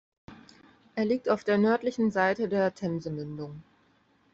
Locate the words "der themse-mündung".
2.49-3.61